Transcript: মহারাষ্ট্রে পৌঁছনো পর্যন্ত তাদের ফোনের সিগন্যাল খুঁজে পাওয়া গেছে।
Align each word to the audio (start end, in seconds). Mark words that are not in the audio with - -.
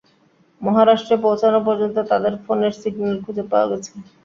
মহারাষ্ট্রে 0.61 1.15
পৌঁছনো 1.25 1.59
পর্যন্ত 1.67 1.97
তাদের 2.11 2.33
ফোনের 2.43 2.73
সিগন্যাল 2.81 3.17
খুঁজে 3.25 3.43
পাওয়া 3.51 3.67
গেছে। 3.71 3.91